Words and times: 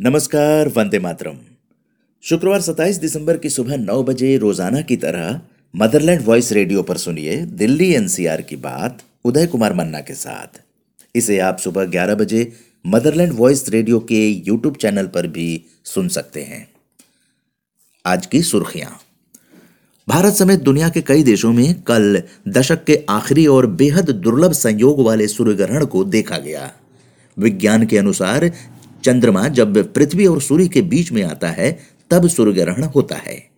नमस्कार, 0.00 0.68
वंदे 0.68 0.98
मातरम। 0.98 1.36
शुक्रवार 2.24 2.60
27 2.60 2.96
दिसंबर 2.96 3.36
की 3.36 3.50
सुबह 3.50 3.76
9 3.76 4.02
बजे 4.02 4.36
रोज़ाना 4.36 4.80
की 4.80 4.96
तरह 4.96 5.40
मदरलैंड 5.74 6.22
वॉइस 6.24 6.50
रेडियो 6.52 6.82
पर 6.82 6.96
सुनिए 6.96 7.36
दिल्ली 7.36 7.92
एनसीआर 7.94 8.42
की 8.42 8.56
बात 8.56 9.02
उदय 9.24 9.46
कुमार 9.46 9.74
मन्ना 9.74 10.00
के 10.00 10.14
साथ। 10.14 10.60
इसे 11.14 11.38
आप 11.38 11.58
सुबह 11.58 11.84
11 11.84 12.14
बजे 12.14 12.52
मदरलैंड 12.86 13.32
वॉइस 13.32 13.68
रेडियो 13.68 14.00
के 14.00 14.26
यूट्यूब 14.28 14.76
चैनल 14.76 15.06
पर 15.06 15.26
भी 15.26 15.64
सुन 15.84 16.08
सकते 16.08 16.42
हैं। 16.42 16.66
आज 18.04 18.26
की 18.26 18.42
सुर्खियाँ। 18.42 18.98
भारत 20.08 20.32
समेत 20.32 20.60
दुनिया 20.60 20.88
के 20.88 21.00
कई 21.02 21.22
देशों 21.22 21.52
में 21.52 21.82
कल 21.82 22.22
दशक 22.48 22.84
के 22.84 23.04
आखिरी 23.10 23.46
और 23.46 23.66
बेहद 23.66 24.10
दुर्लभ 24.10 24.52
संयोग 24.52 25.00
वाले 25.00 25.28
सूर्य 25.28 25.54
ग्रहण 25.54 25.84
को 25.86 26.04
देखा 26.04 26.38
गया। 26.38 26.70
विज्ञान 27.36 27.86
के 27.86 27.98
अनुसार 27.98 28.50
चंद्रमा 29.04 29.48
जब 29.48 29.92
पृथ्वी 29.92 30.26
और 30.26 30.42
सूर्य 30.42 30.68
के 30.68 30.82
बीच 30.82 31.12
में 31.12 31.22
आता 31.22 31.48
है, 31.48 31.78
तब 32.10 32.28
सूर्य 32.28 32.52
ग्रहण 32.52 32.82
होता 32.82 33.16
है। 33.16 33.52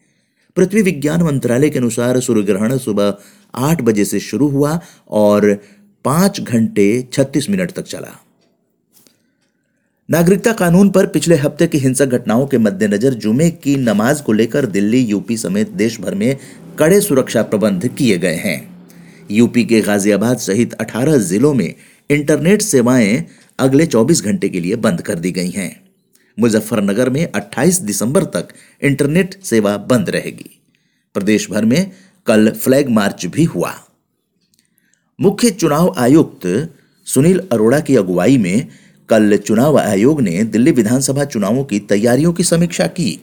पृथ्वी 0.57 0.83
विज्ञान 0.83 1.23
मंत्रालय 1.23 1.71
के 1.71 1.79
अनुसार 1.79 2.21
सूर्य 2.21 2.43
ग्रहण 2.43 2.79
सुबह 2.79 3.17
आठ 3.55 3.83
बजे 3.83 4.05
से 4.05 4.21
शुरू 4.21 4.49
हुआ 4.49 4.81
और 5.09 5.63
पाँच 6.05 6.41
घंटे 6.41 7.09
छत्तीस 7.13 7.51
मिनट 7.51 7.71
तक 7.71 7.83
चला। 7.83 8.21
नागरिकता 10.11 10.53
कानून 10.53 10.91
पर 10.91 11.07
पिछले 11.07 11.35
हफ़्ते 11.35 11.67
की 11.67 11.79
हिंसक 11.79 12.07
घटनाओं 12.07 12.47
के 12.47 12.59
मद्देनजर 12.59 13.15
जुमे 13.15 13.51
की 13.51 13.77
नमाज़ 13.77 14.23
को 14.23 14.33
लेकर 14.33 14.67
दिल्ली, 14.67 14.99
यूपी 14.99 15.37
समेत 15.37 15.69
देश 15.69 16.01
भर 16.01 16.15
में 16.15 16.37
कड़े 16.79 17.01
सुरक्षा 17.01 17.43
प्रबंध 17.43 17.89
किए 17.89 18.19
गए 18.19 18.35
हैं। 18.35 18.87
यूपी 19.31 19.65
के 19.65 19.81
गाजियाबाद 19.81 20.39
सहित 20.39 20.73
18 20.73 21.17
जिलों 21.17 21.55
में 21.55 21.75
इंटरनेट 22.11 22.63
सेवाएँ 22.63 23.27
अगले 23.59 23.87
24 23.87 24.25
घंटे 24.25 24.49
के 24.49 24.61
लिए 24.61 24.77
बंद 24.77 25.01
कर 25.01 25.19
दी 25.19 25.33
गई 25.33 25.51
हैं। 25.51 25.85
मुजफ्फरनगर 26.41 27.11
में 27.11 27.33
28 27.33 27.81
दिसंबर 27.81 28.25
तक 28.25 28.49
इंटरनेट 28.83 29.43
सेवा 29.43 29.77
बंद 29.77 30.11
रहेगी। 30.11 30.63
प्रदेश 31.15 31.51
भर 31.51 31.65
में 31.65 31.91
कल 32.27 32.51
फ्लैग 32.51 32.89
मार्च 32.89 33.27
भी 33.27 33.45
हुआ। 33.45 33.75
मुख्य 35.21 35.51
चुनाव 35.51 35.95
आयुक्त 35.99 36.75
सुनील 37.05 37.43
अरोड़ा 37.53 37.81
की 37.81 37.97
अगुवाई 37.97 38.39
में 38.39 38.69
कल 39.09 39.37
चुनाव 39.37 39.79
आयोग 39.79 40.21
ने 40.21 40.45
दिल्ली 40.45 40.71
विधानसभा 40.71 41.25
चुनावों 41.25 41.65
की 41.65 41.79
तैयारियों 41.79 42.33
की 42.33 42.43
समीक्षा 42.43 42.87
की। 42.87 43.21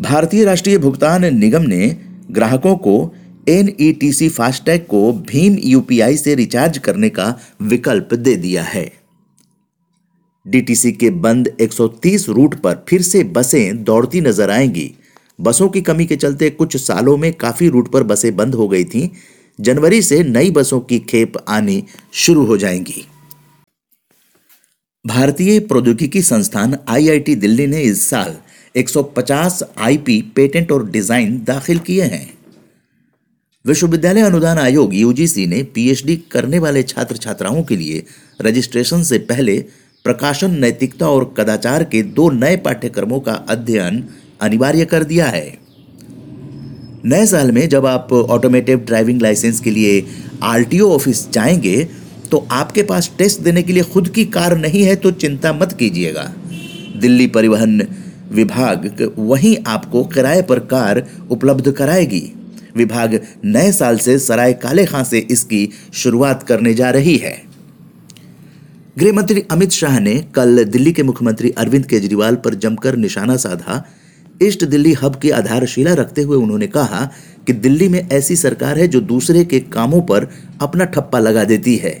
भारतीय 0.00 0.44
राष्ट्रीय 0.44 0.78
भुगतान 0.78 1.24
निगम 1.34 1.62
ने 1.62 1.96
ग्राहकों 2.30 2.76
को 2.76 3.14
एनईटीसी 3.48 4.28
फास्टैग 4.28 4.80
को 4.80 5.12
भीम 5.12 5.56
यूपीआई 5.64 6.16
से 6.16 6.34
रिचार्ज 6.34 6.78
करने 6.78 7.08
का 7.08 7.34
विकल्प 7.62 8.14
दे 8.14 8.34
दिया 8.36 8.62
है। 8.62 8.90
डीटीसी 10.46 10.92
के 10.92 11.10
बंद 11.10 11.48
130 11.60 12.28
रूट 12.28 12.54
पर 12.54 12.84
फिर 12.88 13.02
से 13.02 13.24
बसें 13.24 13.84
दौड़ती 13.84 14.20
नज़र 14.20 14.50
आएँगी। 14.50 14.90
बसों 15.40 15.68
की 15.68 15.80
कमी 15.80 16.06
के 16.06 16.16
चलते 16.16 16.50
कुछ 16.50 16.76
सालों 16.76 17.16
में 17.16 17.32
काफ़ी 17.32 17.68
रूट 17.68 17.90
पर 17.92 18.02
बसें 18.02 18.34
बंद 18.36 18.54
हो 18.54 18.68
गई 18.68 18.84
थीं। 18.84 19.08
जनवरी 19.58 20.02
से 20.02 20.22
नई 20.22 20.50
बसों 20.50 20.80
की 20.80 20.98
खेप 20.98 21.32
आनी 21.48 21.82
शुरू 22.12 22.44
हो 22.44 22.56
जाएँगी। 22.56 23.06
भारतीय 25.04 25.58
प्रौद्योगिकी 25.60 26.22
संस्थान 26.22 26.78
आईआईटी 26.88 27.34
दिल्ली 27.34 27.66
ने 27.66 27.82
इस 27.82 28.08
साल 28.08 28.36
150 28.76 29.62
आईपी 29.78 30.20
पेटेंट 30.36 30.72
और 30.72 30.90
डिज़ाइन 30.90 31.38
दाखिल 31.44 31.78
किए 31.78 32.04
हैं। 32.04 32.35
विश्वविद्यालय 33.66 34.20
अनुदान 34.20 34.58
आयोग 34.58 34.94
यूजीसी 34.94 35.46
ने 35.46 35.62
पीएचडी 35.74 36.14
करने 36.30 36.58
वाले 36.58 36.82
छात्र 36.82 37.16
छात्राओं 37.16 37.62
के 37.62 37.76
लिए 37.76 38.02
रजिस्ट्रेशन 38.42 39.02
से 39.02 39.18
पहले 39.20 39.58
प्रकाशन, 40.04 40.50
नैतिकता 40.50 41.08
और 41.08 41.24
कदाचार 41.38 41.84
के 41.84 42.02
दो 42.02 42.28
नए 42.30 42.56
पाठ्यक्रमों 42.56 43.18
का 43.20 43.32
अध्ययन 43.48 44.02
अनिवार्य 44.40 44.84
कर 44.84 45.04
दिया 45.04 45.26
है। 45.26 45.58
नए 47.04 47.26
साल 47.26 47.52
में 47.52 47.68
जब 47.68 47.86
आप 47.86 48.12
ऑटोमेटिव 48.12 48.78
ड्राइविंग 48.78 49.22
लाइसेंस 49.22 49.60
के 49.60 49.70
लिए 49.70 50.04
आरटीओ 50.44 50.90
ऑफ़िस 50.90 51.28
जाएँगे 51.30 51.76
तो 52.30 52.46
आपके 52.50 52.82
पास 52.82 53.10
टेस्ट 53.18 53.40
देने 53.40 53.62
के 53.62 53.72
लिए 53.72 53.82
खुद 53.82 54.08
की 54.08 54.24
कार 54.30 54.56
नहीं 54.58 54.82
है 54.82 54.96
तो 54.96 55.10
चिंता 55.10 55.52
मत 55.52 55.72
कीजिएगा। 55.72 56.32
दिल्ली 56.96 57.26
परिवहन 57.26 57.86
विभाग 58.32 59.14
वहीं 59.18 59.56
आपको 59.66 60.04
किराए 60.04 60.42
पर 60.42 60.58
कार 60.66 61.06
उपलब्ध 61.30 61.72
कराएगी। 61.72 62.26
विभाग 62.76 63.18
नए 63.46 63.72
साल 63.72 63.98
से 63.98 64.18
सराय 64.18 64.52
काले 64.54 64.84
खां 64.86 65.02
से 65.04 65.18
इसकी 65.30 65.68
शुरुआत 65.94 66.42
करने 66.42 66.74
जा 66.74 66.90
रही 66.90 67.16
है। 67.16 67.36
गृह 68.98 69.12
मंत्री 69.12 69.44
अमित 69.50 69.70
शाह 69.72 69.98
ने 70.00 70.14
कल 70.34 70.64
दिल्ली 70.66 70.92
के 70.92 71.02
मुख्यमंत्री 71.02 71.50
अरविंद 71.58 71.86
केजरीवाल 71.86 72.36
पर 72.36 72.54
जमकर 72.56 72.96
निशाना 72.96 73.36
साधा। 73.36 73.84
ईस्ट 74.42 74.64
दिल्ली 74.64 74.92
हब 74.92 75.14
की 75.16 75.30
आधारशिला 75.32 75.92
रखते 75.94 76.22
हुए 76.22 76.36
उन्होंने 76.36 76.66
कहा 76.68 77.04
कि 77.46 77.52
दिल्ली 77.54 77.88
में 77.88 78.00
ऐसी 78.02 78.36
सरकार 78.36 78.78
है 78.78 78.86
जो 78.88 79.00
दूसरे 79.02 79.44
के 79.44 79.60
कामों 79.72 80.00
पर 80.02 80.28
अपना 80.60 80.84
ठप्पा 80.86 81.18
लगा 81.18 81.44
देती 81.44 81.76
है। 81.76 81.94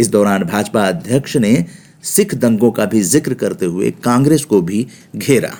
इस 0.00 0.08
दौरान 0.08 0.44
भाजपा 0.44 0.86
अध्यक्ष 0.88 1.36
ने 1.36 1.64
सिख 2.04 2.34
दंगों 2.34 2.70
का 2.70 2.84
भी 2.84 3.00
ज़िक्र 3.02 3.34
करते 3.34 3.66
हुए 3.66 3.90
कांग्रेस 4.04 4.44
को 4.44 4.60
भी 4.62 4.86
घेरा। 5.16 5.50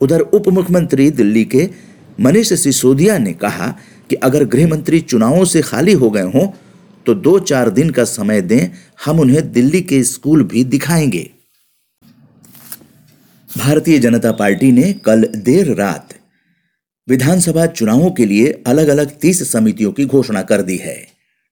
उधर 0.00 0.20
उप 0.20 0.48
मुख्यमंत्री 0.48 1.10
दिल्ली 1.12 1.44
के 1.44 1.68
मनीष 2.20 2.52
सिसोदिया 2.52 3.18
ने 3.18 3.32
कहा 3.32 3.68
कि 4.10 4.16
अगर 4.16 4.44
गृह 4.44 4.68
मंत्री 4.68 5.00
चुनावों 5.00 5.44
से 5.44 5.62
खाली 5.62 5.92
हो 5.92 6.10
गए 6.10 6.22
हों 6.22 6.46
तो 7.06 7.14
दो 7.14 7.38
चार 7.38 7.70
दिन 7.70 7.90
का 7.90 8.04
समय 8.04 8.40
दें, 8.40 8.70
हम 9.04 9.20
उन्हें 9.20 9.52
दिल्ली 9.52 9.80
के 9.80 10.02
स्कूल 10.04 10.42
भी 10.44 10.64
दिखाएँगे। 10.64 11.30
भारतीय 13.58 13.98
जनता 13.98 14.32
पार्टी 14.32 14.72
ने 14.72 14.92
कल 14.92 15.24
देर 15.36 15.74
रात 15.74 16.14
विधानसभा 17.08 17.66
चुनावों 17.66 18.10
के 18.10 18.26
लिए 18.26 18.62
अलग 18.66 18.88
अलग 18.88 19.18
तीस 19.18 19.52
समितियों 19.52 19.92
की 19.92 20.04
घोषणा 20.04 20.42
कर 20.42 20.62
दी 20.62 20.76
है। 20.76 20.96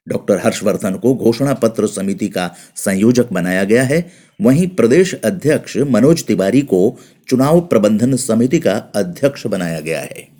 डॉक्टर 0.08 0.40
हर्षवर्धन 0.44 0.94
को 0.94 1.14
घोषणा 1.14 1.54
पत्र 1.54 1.86
समिति 1.86 2.28
का 2.28 2.50
संयोजक 2.76 3.32
बनाया 3.32 3.64
गया 3.64 3.82
है। 3.82 4.06
वहीं 4.40 4.68
प्रदेश 4.68 5.14
अध्यक्ष 5.14 5.76
मनोज 5.76 6.24
तिवारी 6.24 6.60
को 6.62 6.98
चुनाव 7.28 7.60
प्रबंधन 7.60 8.16
समिति 8.16 8.58
का 8.58 8.76
अध्यक्ष 8.94 9.46
बनाया 9.46 9.80
गया 9.80 10.00
है। 10.00 10.35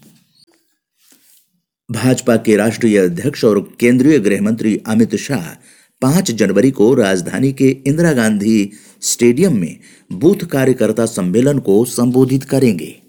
भाजपा 1.91 2.37
के 2.37 2.57
राष्ट्रीय 2.57 2.99
अध्यक्ष 2.99 3.45
और 3.45 3.77
केंद्रीय 3.81 4.19
गृह 4.19 4.43
मंत्री 4.43 4.81
अमित 4.87 5.15
शाह 5.17 5.45
पाँच 6.03 6.31
जनवरी 6.31 6.71
को 6.71 6.95
राजधानी 6.95 7.53
के 7.53 7.69
इंदिरा 7.87 8.13
गांधी 8.13 8.73
स्टेडियम 9.03 9.57
में 9.57 9.77
बूथ 10.13 10.45
कार्यकर्ता 10.47 11.07
सम्मेलन 11.07 11.59
को 11.59 11.85
संबोधित 11.85 12.45
करेंगे। 12.45 13.03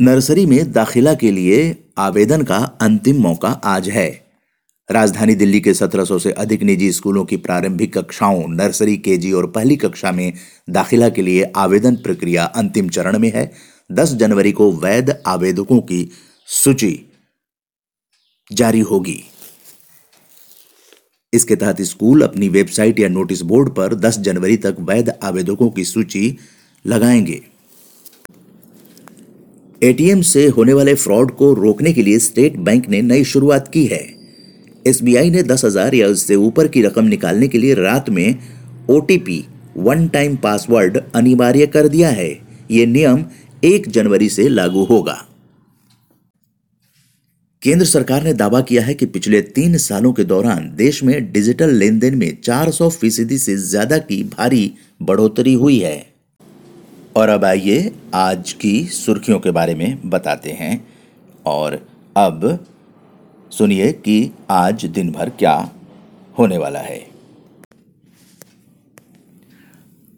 नर्सरी 0.00 0.46
में 0.46 0.72
दाखिला 0.72 1.14
के 1.14 1.30
लिए 1.30 1.76
आवेदन 1.98 2.42
का 2.42 2.56
अंतिम 2.56 3.16
मौका 3.16 3.48
आज 3.48 3.88
है। 3.88 4.08
राजधानी 4.90 5.34
दिल्ली 5.34 5.60
के 5.60 5.74
1700 5.74 6.18
से 6.18 6.32
अधिक 6.32 6.62
निजी 6.62 6.92
स्कूलों 6.92 7.24
की 7.24 7.36
प्रारंभिक 7.36 7.98
कक्षाओं, 7.98 8.48
नर्सरी, 8.48 8.96
केजी 8.96 9.32
और 9.32 9.46
पहली 9.46 9.76
कक्षा 9.76 10.12
में 10.12 10.32
दाखिला 10.70 11.08
के 11.08 11.22
लिए 11.22 11.52
आवेदन 11.56 11.96
प्रक्रिया 11.96 12.44
अंतिम 12.44 12.88
चरण 12.88 13.18
में 13.18 13.32
है। 13.34 13.52
10 13.92 14.14
जनवरी 14.14 14.52
को 14.52 14.72
वैध 14.72 15.22
आवेदकों 15.26 15.80
की 15.80 16.10
सूची 16.48 17.06
जारी 18.52 18.80
होगी। 18.80 19.24
इसके 21.32 21.56
तहत 21.56 21.82
स्कूल 21.82 22.22
अपनी 22.22 22.48
वेबसाइट 22.48 23.00
या 23.00 23.08
नोटिस 23.08 23.42
बोर्ड 23.42 23.68
पर 23.74 23.94
10 23.94 24.18
जनवरी 24.18 24.56
तक 24.56 24.76
वैध 24.80 25.10
आवेदकों 25.22 25.70
की 25.70 25.84
सूची 25.84 26.38
लगाएँगे। 26.86 27.40
एटीएम 29.82 30.22
से 30.22 30.46
होने 30.46 30.72
वाले 30.72 30.94
फ्रॉड 30.94 31.30
को 31.30 31.52
रोकने 31.54 31.92
के 31.92 32.02
लिए 32.02 32.18
स्टेट 32.18 32.56
बैंक 32.56 32.88
ने 32.88 33.02
नई 33.02 33.24
शुरुआत 33.24 33.68
की 33.68 33.86
है। 33.86 34.02
एसबीआई 34.86 35.30
ने 35.30 35.42
दस 35.42 35.64
हज़ार 35.64 35.94
या 35.94 36.06
उससे 36.06 36.34
ऊपर 36.34 36.68
की 36.68 36.82
रकम 36.82 37.04
निकालने 37.04 37.48
के 37.48 37.58
लिए 37.58 37.74
रात 37.74 38.10
में 38.10 38.38
ओटीपी 38.90 39.44
वन 39.76 40.08
टाइम 40.08 40.36
पासवर्ड 40.36 41.02
अनिवार्य 41.14 41.66
कर 41.66 41.88
दिया 41.88 42.08
है। 42.08 42.30
यह 42.70 42.86
नियम 42.86 43.24
एक 43.64 43.88
जनवरी 43.88 44.28
से 44.28 44.48
लागू 44.48 44.84
होगा। 44.84 45.27
केंद्र 47.62 47.84
सरकार 47.86 48.22
ने 48.22 48.32
दावा 48.32 48.60
किया 48.60 48.82
है 48.82 48.92
कि 48.94 49.06
पिछले 49.06 49.40
तीन 49.42 49.76
सालों 49.76 50.12
के 50.12 50.24
दौरान 50.24 50.70
देश 50.76 51.02
में 51.04 51.32
डिजिटल 51.32 51.70
लेन 51.70 51.98
देन 51.98 52.14
में 52.14 52.40
400 52.42 52.88
फ़ीसदी 52.90 53.38
से 53.38 53.56
ज़्यादा 53.56 53.96
की 53.98 54.22
भारी 54.26 54.72
बढ़ोतरी 55.02 55.54
हुई 55.54 55.78
है। 55.78 56.06
और 57.16 57.28
अब 57.28 57.44
आइए 57.44 57.90
आज 58.14 58.52
की 58.52 58.84
सुर्खियों 58.86 59.38
के 59.40 59.50
बारे 59.50 59.74
में 59.74 59.98
बताते 60.04 60.50
हैं। 60.50 60.86
और 61.46 61.74
अब 62.16 62.66
सुनिए 63.52 63.90
कि 63.94 64.30
आज 64.50 64.84
दिन 64.86 65.10
भर 65.12 65.30
क्या 65.30 65.54
होने 66.38 66.58
वाला 66.58 66.80
है। 66.80 67.00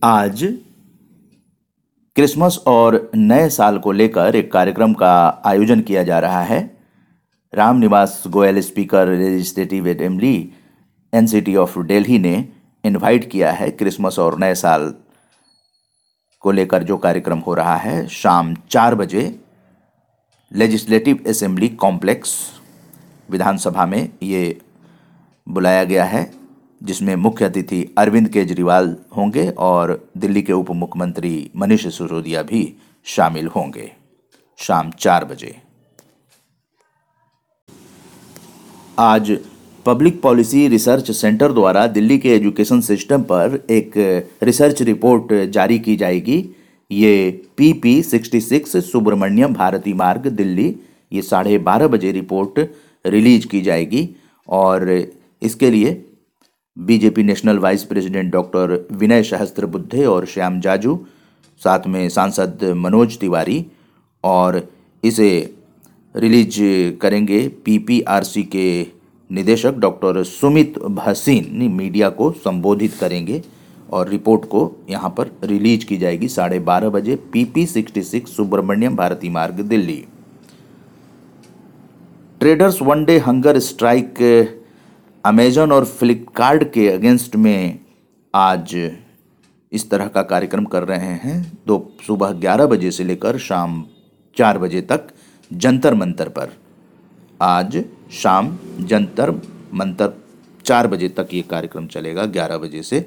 आज 0.03 0.45
क्रिसमस 2.17 2.59
और 2.67 3.11
नए 3.17 3.49
साल 3.51 3.79
को 3.79 3.93
लेकर 3.93 4.37
एक 4.37 4.53
कार्यक्रम 4.53 4.93
का 4.95 5.43
आयोजन 5.47 5.81
किया 5.81 6.03
जा 6.03 6.19
रहा 6.19 6.43
है। 6.43 6.80
Ram 7.53 7.77
Niwas 7.77 8.23
Goyal, 8.27 8.61
speaker 8.61 9.09
legislative 9.09 9.89
assembly 9.89 10.53
NCT 11.13 11.55
of 11.57 11.79
Delhi 11.79 12.19
ने 12.19 12.49
इनवाइट 12.85 13.31
किया 13.31 13.53
है 13.53 13.71
क्रिसमस 13.71 14.19
और 14.19 14.39
नए 14.39 14.55
साल 14.55 14.95
को 16.41 16.51
लेकर 16.51 16.83
जो 16.83 16.97
कार्यक्रम 16.97 17.39
हो 17.39 17.55
रहा 17.55 17.77
है। 17.77 18.07
शाम 18.09 18.55
चार 18.71 18.95
बजे 18.95 19.41
लेजिस्लेटिव 20.53 21.25
असेंबली 21.27 21.69
कॉम्प्लेक्स 21.69 22.35
विधानसभा 23.31 23.87
में 23.87 24.09
ये 24.23 24.61
बुलाया 25.49 25.85
गया 25.85 26.05
है, 26.05 26.31
जिसमें 26.83 27.15
मुख्य 27.17 27.45
अतिथि 27.45 27.95
अरविंद 27.99 28.29
केजरीवाल 28.29 28.97
होंगे 29.17 29.49
और 29.51 30.11
दिल्ली 30.17 30.43
के 30.43 30.53
उप 30.53 30.71
मुख्यमंत्री 30.71 31.51
मनीष 31.57 31.83
सिसोदिया 31.83 32.43
भी 32.43 32.63
शामिल 33.05 33.47
होंगे। 33.47 33.91
शाम 34.59 34.91
चार 34.91 35.25
बजे। 35.25 35.70
आज 39.01 39.31
पब्लिक 39.87 40.21
पॉलिसी 40.23 40.67
रिसर्च 40.69 41.11
सेंटर 41.11 41.53
द्वारा 41.53 41.87
दिल्ली 41.87 42.17
के 42.19 42.29
एजुकेशन 42.29 42.81
सिस्टम 42.81 43.23
पर 43.23 43.59
एक 43.71 43.93
रिसर्च 44.43 44.83
रिपोर्ट 44.83 45.33
जारी 45.53 45.79
की 45.79 45.95
जाएगी। 45.97 46.37
ये 46.91 47.31
P 47.57 47.73
P 47.73 48.03
sixty 48.03 48.41
six 48.41 48.77
Subramaniam 48.91 49.55
Bharti 49.55 49.93
Marg, 49.93 50.27
Delhi. 50.27 50.75
ये 51.13 51.23
साढ़े 51.23 51.57
बारह 51.59 51.89
बजे 51.89 52.11
रिपोर्ट 52.13 52.59
रिलीज़ 53.05 53.47
की 53.47 53.61
जाएगी। 53.61 54.09
और 54.49 54.89
इसके 55.43 55.71
लिए 55.71 55.93
BJP 56.77 57.23
national 57.23 57.59
vice 57.59 57.85
president 57.85 58.33
doctor 58.33 58.89
Vinay 58.93 59.23
Sahasrabuddhe 59.67 60.05
और 60.05 60.27
श्याम 60.27 60.61
जाजू 60.61 60.99
साथ 61.63 61.87
में 61.87 62.09
सांसद 62.09 62.65
मनोज 62.77 63.19
तिवारी 63.19 63.65
और 64.25 64.63
इसे 65.05 65.31
रिलीज़ 66.15 66.61
करेंगे 67.01 67.47
पीपीआरसी 67.65 68.43
के 68.45 68.87
निदेशक 69.31 69.75
डॉक्टर 69.79 70.23
सुमित 70.25 70.79
भसीन। 70.79 71.71
मीडिया 71.73 72.09
को 72.11 72.31
संबोधित 72.45 72.95
करेंगे 72.95 73.43
और 73.91 74.09
रिपोर्ट 74.09 74.45
को 74.45 74.71
यहाँ 74.91 75.11
पर 75.11 75.31
रिलीज़ 75.45 75.85
की 75.87 75.97
जाएगी 75.97 76.29
साढ़े 76.29 76.59
बारह 76.61 76.89
बजे 76.89 77.17
PP 77.33 77.67
sixty 77.67 78.03
six 78.03 78.37
Subramaniam 78.37 78.97
Bharti 78.97 79.29
Marg, 79.29 79.61
Delhi. 79.61 80.05
Traders 82.41 82.81
one 82.83 83.05
day 83.05 83.19
hunger 83.19 83.59
strike, 83.59 84.19
Amazon 85.25 85.73
और 85.73 85.85
फ्लिपकार्ट 85.85 86.63
के 86.73 86.89
अगेंस्ट 86.89 87.37
में 87.37 87.79
आज 88.35 88.75
इस 89.73 89.89
तरह 89.91 90.07
का 90.07 90.23
कार्यक्रम 90.25 90.65
कर 90.65 90.85
रहे 90.85 91.15
हैं। 91.17 91.41
दो, 91.67 91.97
सुबह 92.07 92.31
ग्यारह 92.33 92.67
बजे 92.67 92.91
से 92.91 93.05
लेकर 93.05 93.39
शाम 93.39 93.85
चार 94.37 94.59
बजे 94.59 94.81
तक 94.83 95.07
जंतर 95.51 95.95
मंतर 95.95 96.29
पर। 96.29 96.53
आज 97.41 97.85
शाम 98.13 98.57
जंतर 98.81 99.31
मंतर 99.75 100.13
चार 100.65 100.87
बजे 100.87 101.09
तक 101.09 101.29
ये 101.33 101.43
कार्यक्रम 101.43 101.87
चलेगा, 101.87 102.25
ग्यारह 102.27 102.59
बजे 102.59 102.83
से। 102.83 103.01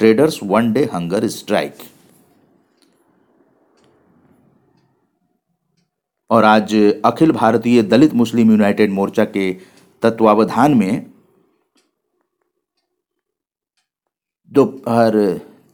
Traders 0.00 0.38
one 0.42 0.72
day 0.72 0.84
hunger 0.84 1.26
strike 1.28 1.74
और 6.30 6.44
आज 6.44 6.74
अखिल 7.04 7.32
भारतीय 7.32 7.82
दलित 7.82 8.14
मुस्लिम 8.14 8.50
यूनाइटेड 8.50 8.90
मोर्चा 8.90 9.24
के 9.26 9.52
तत्वावधान 10.02 10.74
में 10.74 11.06
दोपहर 14.52 15.16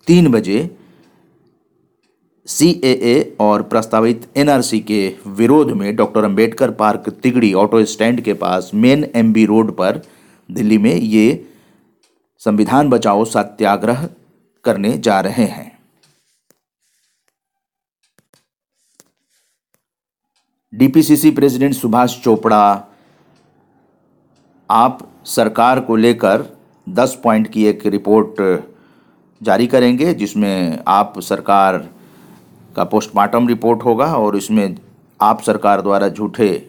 तीन 0.08 0.30
बजे 0.32 0.58
सीएए 2.50 3.36
और 3.40 3.62
प्रस्तावित 3.62 4.26
एनआरसी 4.36 4.78
के 4.80 5.16
विरोध 5.26 5.70
में 5.70 5.94
doctor 5.96 6.24
Ambedkar 6.24 6.70
park 6.70 7.08
Tigri 7.22 7.52
auto 7.54 7.84
stand 7.84 8.20
के 8.20 8.32
पास 8.34 8.70
मेन 8.74 9.04
एमबी 9.14 9.44
रोड 9.46 9.70
पर 9.76 10.00
दिल्ली 10.48 10.78
में 10.78 10.94
ये 10.94 11.26
संविधान 12.40 12.88
बचाओ 12.90 13.24
सत्याग्रह 13.24 14.08
करने 14.64 14.96
जा 14.98 15.20
रहे 15.20 15.44
हैं। 15.44 15.78
डीपीसीसी 20.72 21.30
प्रेसिडेंट 21.30 21.74
सुभाष 21.74 22.18
चोपड़ा, 22.22 22.84
आप 24.70 25.08
सरकार 25.26 25.80
को 25.80 25.96
लेकर 25.96 26.44
10 26.86 27.14
पॉइंट 27.24 27.48
की 27.52 27.66
एक 27.66 27.86
रिपोर्ट 27.86 28.42
जारी 29.40 29.66
करेंगे, 29.66 30.12
जिसमें 30.14 30.78
आप 30.88 31.18
सरकार 31.20 31.88
का 32.76 32.84
पोस्टमार्टम 32.84 33.48
रिपोर्ट 33.48 33.84
होगा 33.84 34.06
और 34.16 34.36
इसमें 34.36 34.76
आप 35.20 35.40
सरकार 35.42 35.80
द्वारा 35.82 36.08
झूठे, 36.08 36.66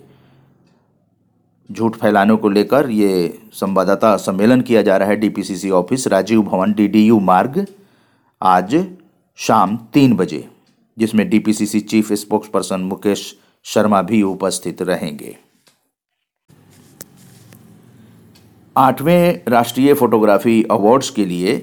झूठ 1.70 1.96
फैलाने 1.96 2.36
को 2.36 2.50
लेकर 2.50 2.90
ये 2.90 3.40
संवाददाता 3.54 4.16
सम्मेलन 4.18 4.62
किया 4.62 4.82
जा 4.82 4.98
रहा 4.98 5.10
है 5.10 5.16
डीपीसीसी 5.16 5.70
ऑफ़िस 5.72 6.08
राजीव 6.08 6.42
भवन 6.42 6.74
डीडीयू 6.74 7.20
मार्ग, 7.20 7.66
आज 8.42 8.76
शाम 9.40 9.78
तीन 9.94 10.16
बजे, 10.16 10.48
जिसमें 10.98 11.30
DPCC 11.30 11.80
chief 11.82 12.12
spokesperson 12.48 12.82
Mukesh 12.82 13.24
Sharma 13.66 14.02
भी 14.02 14.22
उपस्थित 14.24 14.82
रहेंगे। 14.82 15.38
आठवें 18.76 19.42
राष्ट्रीय 19.48 19.94
फोटोग्राफी 19.94 20.62
अवार्ड्स 20.72 21.10
के 21.10 21.26
लिए 21.26 21.56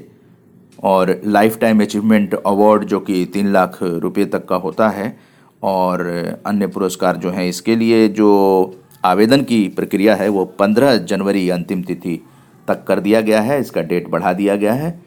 और 0.79 1.21
लाइफ 1.25 1.59
टाइम 1.59 1.83
अचीवमेंट 1.83 2.35
अवार्ड 2.37 2.85
जो 2.85 3.01
कि 3.01 3.25
तीन 3.33 3.53
लाख 3.53 3.79
रुपए 3.83 4.25
तक 4.25 4.47
का 4.47 4.57
होता 4.57 4.89
है 4.89 5.17
और 5.63 6.07
अन्य 6.47 6.67
पुरस्कार 6.67 7.17
जो 7.17 7.31
हैं, 7.31 7.49
इसके 7.49 7.77
लिए 7.77 8.09
जो 8.09 8.81
आवेदन 9.05 9.43
की 9.43 9.67
प्रक्रिया 9.69 10.15
है, 10.15 10.29
वो 10.29 10.45
पंद्रह 10.45 10.97
जनवरी 10.97 11.49
अंतिम 11.51 11.83
तिथि 11.83 12.21
तक 12.69 12.85
कर 12.85 13.01
दिया 13.01 13.21
गया 13.21 13.41
है। 13.41 13.61
इसका 13.61 13.83
डेट 13.83 14.09
बढ़ा 14.09 14.33
दिया 14.33 14.57
गया 14.57 14.73
है। 14.73 15.01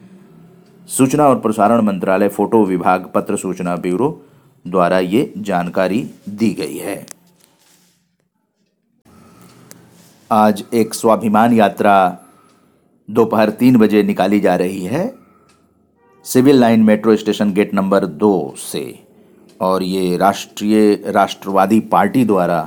सूचना 0.88 1.28
और 1.28 1.38
प्रसारण 1.40 1.80
मंत्रालय, 1.80 2.28
फ़ोटो 2.28 2.64
विभाग, 2.64 3.10
पत्र 3.14 3.36
सूचना 3.36 3.76
ब्यूरो 3.76 4.10
द्वारा 4.64 4.98
ये 4.98 5.32
जानकारी 5.38 6.02
दी 6.28 6.50
गई 6.50 6.76
है। 6.76 7.06
आज 10.30 10.64
एक 10.74 10.94
स्वाभिमान 10.94 11.52
यात्रा 11.52 11.94
दोपहर 13.08 13.50
तीन 13.50 13.76
बजे 13.76 14.02
निकाली 14.02 14.40
जा 14.40 14.54
रही 14.56 14.84
है। 14.84 15.21
Civil 16.24 16.58
line 16.60 16.82
metro 16.82 17.14
station 17.16 17.52
gate 17.52 17.72
number 17.74 18.04
दो 18.06 18.54
से 18.56 18.82
और 19.60 19.82
ये 19.82 20.16
राष्ट्रीय 20.16 20.92
राष्ट्रवादी 21.06 21.80
पार्टी 21.92 22.24
द्वारा 22.24 22.60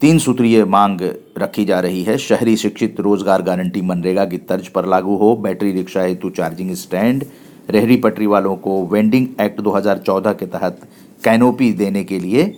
तीन 0.00 0.18
सूत्रीय 0.18 0.64
मांग 0.64 1.00
रखी 1.38 1.64
जा 1.64 1.78
रही 1.80 2.02
है। 2.02 2.16
शहरी 2.18 2.56
शिक्षित 2.56 3.00
रोज़गार 3.00 3.42
गारंटी 3.42 3.82
मनरेगा 3.82 4.24
की 4.24 4.38
तर्ज 4.40 4.68
पर 4.68 4.86
लागू 4.86 5.16
हो। 5.16 5.34
बैटरी 5.36 5.72
रिक्शा 5.72 6.02
हेतु 6.02 6.30
चार्जिंग 6.30 6.74
स्टैंड। 6.74 7.24
रेहड़ी 7.70 7.96
पटरी 7.96 8.26
वालों 8.26 8.56
को 8.56 8.84
वेंडिंग 8.86 9.26
एक्ट 9.40 9.60
2014 9.60 10.32
के 10.32 10.46
तहत 10.48 10.80
कैनोपी 11.24 11.72
देने 11.72 12.04
के 12.04 12.18
लिए 12.18 12.52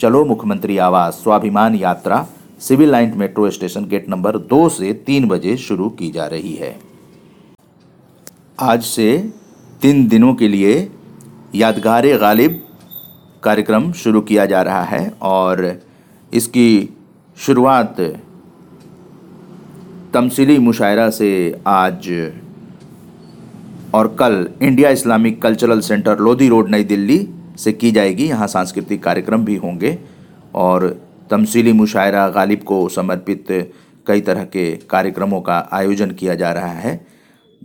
चलो 0.00 0.24
मुख्यमंत्री 0.24 0.78
आवास 0.80 1.22
स्वाभिमान 1.22 1.74
यात्रा। 1.74 2.26
Civil 2.60 2.90
line 2.90 3.18
metro 3.18 3.50
station 3.50 3.84
gate 3.84 4.08
number 4.08 4.38
दो 4.38 4.68
से 4.70 4.92
तीन 5.06 5.28
बजे 5.28 5.56
शुरू 5.58 5.88
की 5.90 6.10
जा 6.10 6.26
रही 6.26 6.54
है। 6.54 6.76
आज 8.58 8.82
से 8.82 9.06
तीन 9.82 10.06
दिनों 10.08 10.32
के 10.34 10.46
लिए 10.48 10.90
यादगार 11.54 12.06
गालिब 12.16 12.60
कार्यक्रम 13.42 13.90
शुरू 13.92 14.20
किया 14.20 14.44
जा 14.46 14.60
रहा 14.62 14.82
है 14.82 15.08
और 15.22 15.80
इसकी 16.32 16.68
शुरुआत 17.36 18.00
तमसीली 20.14 20.58
मुशायरा 20.58 21.08
से 21.10 21.28
आज 21.66 22.08
और 23.94 24.08
कल 24.18 24.48
India 24.62 24.90
Islamic 24.90 25.40
cultural 25.42 25.80
centre 25.80 26.18
Lodhi 26.18 26.48
road, 26.48 26.68
नई 26.68 26.84
दिल्ली 26.84 27.18
से 27.58 27.72
की 27.72 27.90
जाएगी। 27.90 28.28
यहाँ 28.28 28.46
सांस्कृतिक 28.46 29.02
कार्यक्रम 29.02 29.44
भी 29.44 29.56
होंगे 29.56 29.98
और 30.54 30.88
तमसीली 31.30 31.72
मुशायरा 31.72 32.28
गालिब 32.28 32.62
को 32.62 32.88
समर्पित 32.88 33.46
कई 34.06 34.20
तरह 34.20 34.44
के 34.44 34.70
कार्यक्रमों 34.90 35.40
का 35.40 35.58
आयोजन 35.72 36.10
किया 36.10 36.34
जा 36.34 36.52
रहा 36.52 36.72
है। 36.72 37.15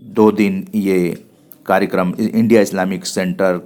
दो 0.02 0.32
दिन 0.32 0.66
ये 0.76 0.98
कार्यक्रम 1.66 2.14
India 2.20 2.62
Islamic 2.62 3.06
centre 3.06 3.62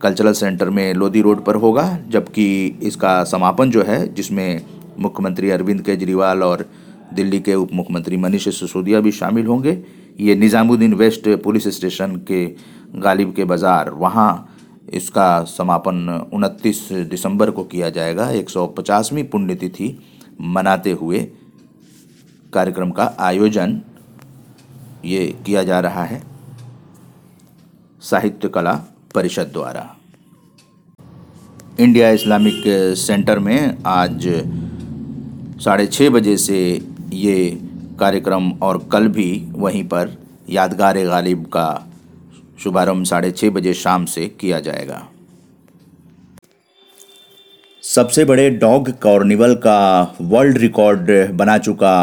cultural 0.00 0.32
centre 0.32 0.70
में 0.70 0.94
लोधी 0.94 1.20
रोड 1.20 1.44
पर 1.44 1.54
होगा, 1.54 1.98
जबकि 2.08 2.78
इसका 2.82 3.22
समापन 3.24 3.70
जो 3.70 3.82
है, 3.82 4.14
जिसमें 4.14 4.62
मुख्यमंत्री 4.98 5.50
अरविंद 5.50 5.80
केजरीवाल 5.82 6.42
और 6.42 6.64
दिल्ली 7.14 7.40
के 7.40 7.54
उप 7.54 7.72
मुख्यमंत्री 7.72 8.16
मनीष 8.16 8.48
सिसोदिया 8.50 9.00
भी 9.00 9.12
शामिल 9.12 9.46
होंगे। 9.46 9.82
ये 10.20 10.34
निज़ामुद्दीन 10.34 10.94
वेस्ट 10.94 11.28
पुलिस 11.44 11.68
स्टेशन 11.68 12.16
के 12.30 12.44
गालिब 12.96 13.32
के 13.32 13.44
बाज़ार, 13.44 13.90
वहाँ 13.90 14.50
इसका 14.92 15.42
समापन 15.44 16.28
29 16.32 16.90
दिसंबर 17.10 17.50
को 17.50 17.64
किया 17.64 17.90
जाएगा। 17.90 18.30
150वीं 18.32 19.24
पुण्यतिथि 19.24 19.96
मनाते 20.40 20.92
हुए 20.92 21.26
कार्यक्रम 22.52 22.90
का 22.90 23.14
आयोजन 23.20 23.80
ये 25.04 25.26
किया 25.46 25.62
जा 25.62 25.80
रहा 25.80 26.04
है 26.04 26.22
साहित्य 28.02 28.48
कला 28.48 28.72
परिषद 29.14 29.50
द्वारा। 29.52 29.84
इंडिया 31.80 32.10
इस्लामिक 32.10 32.62
सेंटर 32.98 33.38
में 33.38 33.76
आज 33.86 34.26
साढ़े 35.64 35.86
छः 35.86 36.10
बजे 36.10 36.36
से 36.36 36.60
ये 37.12 37.36
कार्यक्रम 38.00 38.50
और 38.62 38.78
कल 38.92 39.08
भी 39.08 39.30
वहीं 39.52 39.84
पर 39.84 40.16
यादगार 40.50 40.98
गालिब 40.98 41.44
का 41.46 41.66
शुभारंभ 42.62 43.04
साढ़े 43.06 43.30
छः 43.30 43.50
बजे 43.50 43.74
शाम 43.74 44.04
से 44.04 44.26
किया 44.40 44.60
जाएगा। 44.60 45.02
सबसे 47.82 48.24
बड़े 48.24 48.48
डॉग 48.50 48.90
कॉर्निवल 49.02 49.54
का 49.54 49.80
वर्ल्ड 50.20 50.58
रिकॉर्ड 50.58 51.10
बना 51.32 51.56
चुका 51.58 51.94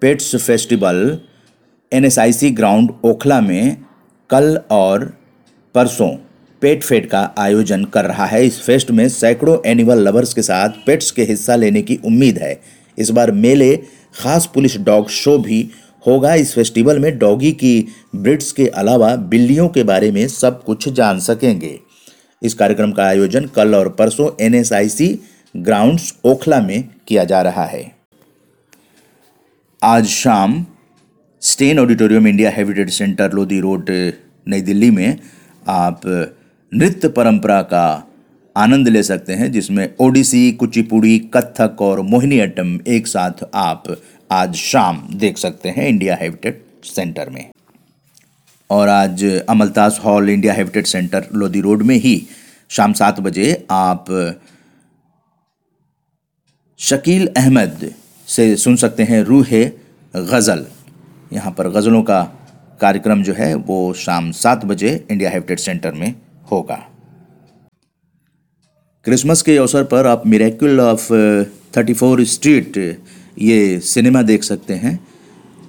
pets 0.00 0.34
festival 0.36 1.18
NSIC 1.94 2.50
ground 2.50 2.90
Okhla 3.04 3.40
में 3.40 3.76
कल 4.30 4.60
और 4.70 5.04
परसों 5.74 6.08
पेट 6.62 6.82
फेट 6.82 7.10
का 7.10 7.34
आयोजन 7.38 7.84
कर 7.84 8.04
रहा 8.04 8.26
है। 8.26 8.46
इस 8.46 8.60
फेस्ट 8.62 8.90
में 8.90 9.08
सैकड़ों 9.08 9.56
एनिमल 9.66 9.98
लवर्स 9.98 10.34
के 10.34 10.42
साथ 10.42 10.68
पेट्स 10.86 11.10
के 11.10 11.22
हिस्सा 11.22 11.56
लेने 11.56 11.82
की 11.82 11.98
उम्मीद 12.04 12.38
है। 12.38 12.60
इस 12.98 13.10
बार 13.10 13.30
मेले, 13.30 13.76
खास 14.20 14.50
पुलिस 14.54 14.76
डॉग 14.76 15.08
शो 15.08 15.38
भी 15.38 15.70
होगा। 16.06 16.34
इस 16.34 16.54
फेस्टिवल 16.54 16.98
में 16.98 17.18
डॉगी 17.18 17.52
की 17.52 17.86
ब्रिड्स 18.16 18.52
के 18.52 18.66
अलावा 18.66 19.16
बिल्लियों 19.16 19.68
के 19.68 19.82
बारे 19.82 20.10
में 20.12 20.28
सब 20.28 20.64
कुछ 20.64 20.88
जान 20.88 21.20
सकेंगे। 21.20 21.78
इस 22.42 22.54
कार्यक्रम 22.54 22.92
का 22.92 23.04
आयोजन 23.04 23.44
कल 23.46 23.74
और 23.74 23.88
परसों 23.88 24.30
एनएसआईसी 24.40 25.18
ग्राउंड्स 25.56 26.14
ओखला 26.24 26.60
में 26.60 26.84
किया 27.08 27.24
जा 27.24 27.42
रहा 27.42 27.64
है। 27.64 27.92
आज 29.82 30.06
शाम 30.06 30.66
Stein 31.44 31.78
auditorium 31.78 32.26
India 32.26 32.50
heritage 32.50 32.90
centre 32.90 33.32
Lodhi 33.32 33.58
road 33.60 33.90
नई 34.48 34.60
दिल्ली 34.60 34.90
में 34.90 35.18
आप, 35.68 36.00
नृत्य 36.72 37.08
परंपरा 37.08 37.60
का 37.62 37.82
आनंद 38.56 38.88
ले 38.88 39.02
सकते 39.02 39.32
हैं, 39.32 39.50
जिसमें 39.52 39.94
ओडिसी, 40.00 40.52
कुचिपुड़ी, 40.52 41.18
कथक 41.34 41.82
और 41.82 42.00
मोहिनी 42.02 42.38
अट्टम 42.38 42.78
एक 42.86 43.06
साथ 43.06 43.44
आप 43.54 43.96
आज 44.30 44.54
शाम 44.56 45.02
देख 45.14 45.38
सकते 45.38 45.68
हैं 45.68 45.88
इंडिया 45.88 46.16
हेरिटेज 46.20 46.90
सेंटर 46.90 47.30
में। 47.30 47.50
और 48.70 48.88
आज 48.88 49.24
Amaltas 49.24 50.00
hall 50.04 50.30
India 50.30 50.54
heritage 50.54 50.86
centre 50.86 51.26
Lodhi 51.32 51.60
road 51.60 51.82
में 51.82 51.96
ही 51.96 52.16
शाम 52.70 52.92
सात 52.92 53.20
बजे 53.20 53.66
आप 53.70 54.06
शकील 56.78 57.26
अहमद 57.36 57.90
से 58.28 58.54
सुन 58.56 58.76
सकते 58.76 59.02
हैं 59.02 59.22
रूहे 59.24 59.64
गज़ल। 60.14 60.66
यहाँ 61.32 61.52
पर 61.52 61.68
गज़लों 61.68 62.02
का 62.02 62.22
कार्यक्रम 62.80 63.22
जो 63.22 63.32
है 63.32 63.54
वो 63.54 63.92
शाम 63.92 64.30
सात 64.32 64.64
बजे 64.64 65.06
इंडिया 65.10 65.30
हेरिटेज 65.30 65.58
सेंटर 65.58 65.92
में 65.92 66.14
होगा। 66.52 66.76
क्रिसमस 69.04 69.42
के 69.42 69.56
अवसर 69.56 69.84
पर 69.84 70.06
आप 70.06 70.26
miracle 70.26 70.80
of 70.80 71.12
thirty 71.76 71.94
four 71.94 72.24
street, 72.24 72.76
ये 73.38 73.80
सिनेमा 73.80 74.22
देख 74.22 74.42
सकते 74.42 74.74
हैं, 74.74 74.98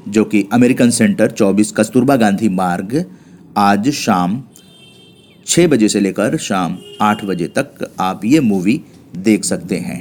जो 0.10 0.24
कि 0.26 0.48
अमेरिकन 0.54 0.90
सेंटर 0.90 1.32
24 1.32 1.72
कस्तूरबा 1.72 2.16
गांधी 2.16 2.50
मार्ग, 2.50 3.06
आज 3.58 3.90
शाम 3.90 4.44
छः 5.48 5.68
बजे 5.68 5.90
से 5.90 6.00
लेकर 6.00 6.38
शाम 6.38 6.78
आठ 7.02 7.26
बजे 7.26 7.48
तक 7.48 7.96
आप 8.00 8.26
ये 8.26 8.40
मूवी 8.40 8.82
देख 9.18 9.44
सकते 9.44 9.78
हैं। 9.78 10.00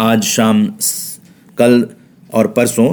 आज 0.00 0.22
शाम 0.22 0.66
कल 1.58 1.88
और 2.34 2.46
परसों 2.48 2.88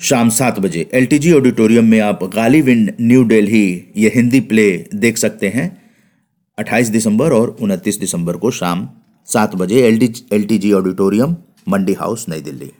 शाम 0.00 0.28
सात 0.28 0.58
बजे। 0.60 0.88
एलटीजी 0.94 1.32
ऑडिटोरियम 1.32 1.84
में 1.84 2.00
आप 2.00 2.22
गाली 2.34 2.60
विंड 2.60 2.90
न्यू 3.00 3.22
दिल्ली 3.24 3.92
ये 3.96 4.12
हिंदी 4.14 4.40
प्ले 4.40 4.66
देख 4.94 5.16
सकते 5.18 5.48
हैं। 5.48 5.66
28 6.58 6.88
दिसंबर 6.88 7.32
और 7.32 7.56
29 7.60 7.98
दिसंबर 8.00 8.36
को 8.36 8.50
शाम 8.50 8.88
सात 9.28 9.54
बजे 9.54 9.82
L 9.82 9.98
T 10.44 10.72
auditorium 10.72 11.36
Mandi 11.68 11.92
house, 11.92 12.26
नई 12.28 12.40
दिल्ली। 12.40 12.70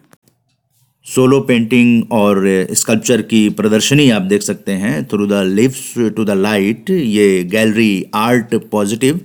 सोलो 1.06 1.40
पेंटिंग 1.40 2.12
और 2.12 2.66
स्कल्पचर 2.72 3.22
की 3.22 3.48
प्रदर्शनी 3.50 4.08
आप 4.10 4.22
देख 4.22 4.42
सकते 4.42 4.72
हैं। 4.74 5.04
Through 5.04 5.26
the 5.26 5.42
leaves 5.48 5.94
to 6.16 6.24
the 6.24 6.38
light 6.38 6.90
ये 6.90 7.42
gallery 7.44 8.04
art 8.14 8.54
positive 8.70 9.20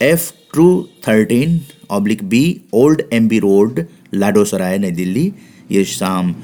F 0.00 0.30
true 0.52 0.68
thirteen 1.08 1.60
oblique 1.90 2.28
B 2.28 2.44
old 2.74 3.02
M 3.12 3.28
B 3.28 3.38
road 3.38 3.84
Ladosarai, 4.14 4.78
नई 4.78 4.90
दिल्ली, 4.92 5.32
ये 5.70 5.84
शाम 5.86 6.34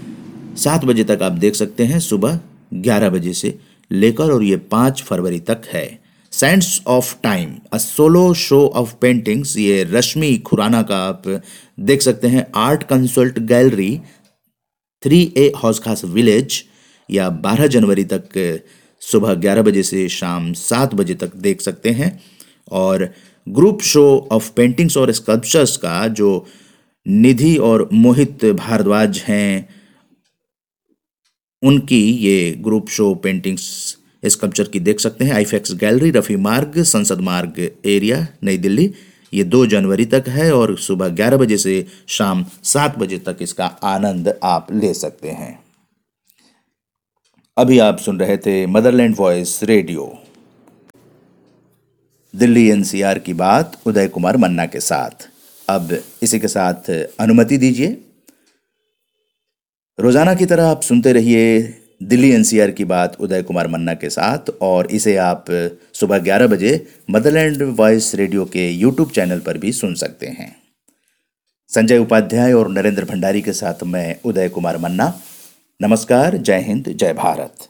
सात 0.57 0.85
बजे 0.85 1.05
तक 1.05 1.23
आप 1.23 1.33
देख 1.33 1.55
सकते 1.55 1.85
हैं, 1.85 1.99
सुबह 2.01 2.39
ग्यारह 2.75 3.11
बजे 3.11 3.33
से 3.33 3.59
लेकर 3.91 4.31
और 4.33 4.43
ये 4.43 4.57
पाँच 4.57 5.03
फरवरी 5.03 5.41
तक 5.41 5.63
है। 5.73 5.87
Sense 6.33 6.81
of 6.87 7.15
time 7.23 7.55
a 7.73 7.79
solo 7.79 8.33
show 8.35 8.67
of 8.67 8.95
paintings 9.01 9.57
ये 9.57 9.83
रश्मि 9.85 10.37
खुराना 10.39 10.83
का 10.83 10.97
आप 10.99 11.23
देख 11.81 12.03
सकते 12.03 12.29
हैं। 12.29 12.47
Art 12.57 12.83
consult 12.83 13.39
gallery 13.39 14.01
three 15.03 15.21
A 15.37 15.53
Hauz 15.57 15.79
Khas 15.79 16.05
village 16.05 16.63
या 17.09 17.29
बारह 17.31 17.67
जनवरी 17.67 18.05
तक 18.05 18.63
सुबह 19.03 19.35
ग्यारह 19.35 19.63
बजे 19.63 19.83
से 19.83 20.09
शाम 20.09 20.53
सात 20.53 20.95
बजे 20.95 21.15
तक 21.15 21.37
देख 21.37 21.61
सकते 21.61 21.91
हैं। 21.91 22.19
और 22.73 23.09
ग्रुप 23.47 23.81
शो 23.83 24.29
ऑफ़ 24.33 24.51
पेंटिंग्स 24.57 24.97
और 24.97 25.13
स्कल्पचर्स 25.13 25.77
का 25.77 26.07
जो 26.09 26.47
निधि 27.07 27.57
और 27.57 27.89
मोहित 27.93 28.45
भारद्वाज 28.45 29.19
हैं 29.19 29.69
उनकी 31.65 32.01
ये 32.19 32.51
ग्रुप 32.59 32.89
शो 32.89 33.15
पेंटिंग्स 33.15 33.63
स्कल्पचर 34.25 34.65
की 34.65 34.81
देख 34.81 35.01
सकते 35.01 35.25
हैं। 35.25 35.33
आईफेक्स 35.33 35.75
गैलरी 35.75 36.11
रफ़ी 36.11 36.37
मार्ग 36.37 36.83
संसद 36.83 37.21
मार्ग 37.21 37.61
एरिया 37.87 38.27
नई 38.45 38.59
दिल्ली। 38.59 38.93
ये 39.33 39.45
दो 39.45 39.65
जनवरी 39.67 40.05
तक 40.05 40.25
है 40.29 40.53
और 40.55 40.77
सुबह 40.79 41.09
ग्यारह 41.09 41.37
बजे 41.37 41.57
से 41.57 41.87
शाम 42.09 42.45
सात 42.65 42.99
बजे 42.99 43.19
तक 43.19 43.37
इसका 43.41 43.67
आनंद 43.85 44.35
आप 44.45 44.73
ले 44.73 44.93
सकते 44.95 45.31
हैं। 45.31 45.59
अभी 47.57 47.79
आप 47.79 47.99
सुन 47.99 48.21
रहे 48.21 48.37
थे 48.37 48.67
Motherland 48.67 49.15
Voice 49.19 49.63
radio 49.63 50.13
Delhi 52.35 52.69
NCR 52.69 53.19
की 53.19 53.35
बात, 53.35 53.81
उदय 53.87 54.09
कुमार 54.09 54.37
मन्ना 54.37 54.67
के 54.67 54.81
साथ। 54.81 55.29
अब 55.69 55.99
इसी 56.23 56.39
के 56.41 56.49
साथ 56.49 56.91
अनुमति 57.21 57.57
दीजिए। 57.57 58.04
रोज़ाना 59.99 60.35
की 60.35 60.47
तरह 60.47 60.67
आप 60.67 60.81
सुनते 60.83 61.13
रहिए 61.13 61.61
दिल्ली 62.03 62.31
एनसीआर 62.31 62.71
की 62.71 62.85
बात 62.85 63.17
उदय 63.21 63.43
कुमार 63.43 63.69
मन्ना 63.69 63.93
के 63.95 64.09
साथ, 64.11 64.51
और 64.63 64.87
इसे 64.87 65.17
आप 65.17 65.45
सुबह 65.95 66.19
ग्यारह 66.19 66.47
बजे 66.47 66.73
मदरलैंड 67.11 67.63
वॉइस 67.79 68.15
रेडियो 68.15 68.45
के 68.45 68.69
यूट्यूब 68.71 69.11
चैनल 69.11 69.39
पर 69.39 69.59
भी 69.59 69.73
सुन 69.73 69.95
सकते 69.95 70.27
हैं। 70.29 70.55
संजय 71.71 71.99
उपाध्याय 71.99 72.53
और 72.53 72.71
नरेंद्र 72.71 73.05
भंडारी 73.05 73.43
के 73.43 73.53
साथ 73.53 73.85
मैं 73.85 74.17
उदय 74.25 74.49
कुमार 74.49 74.79
मन्ना। 74.79 75.13
नमस्कार, 75.81 76.37
जय 76.37 76.61
हिंद, 76.61 76.89
जय 76.91 77.13
भारत। 77.13 77.69